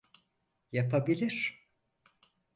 [0.71, 1.65] Yapabilir.